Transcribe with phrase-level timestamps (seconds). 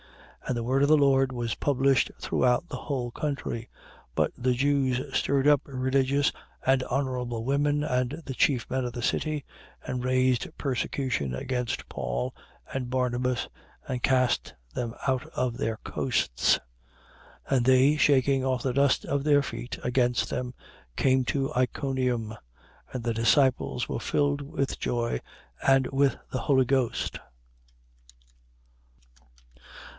[0.45, 0.49] 13:49.
[0.49, 3.69] And the word of the Lord was published throughout the whole country.
[4.15, 4.15] 13:50.
[4.15, 6.31] But the Jews stirred up religious
[6.65, 9.45] and honourable women and the chief men of the city:
[9.85, 12.33] and raised persecution against Paul
[12.73, 13.47] and Barnabas:
[13.87, 16.55] and cast them out of their coasts.
[17.47, 17.49] 13:51.
[17.49, 20.55] But they, shaking off the dust of their feet against them,
[20.97, 22.29] came to Iconium.
[22.29, 22.37] 13:52.
[22.93, 25.21] And the disciples were filled with joy
[25.65, 27.19] and with the Holy Ghost.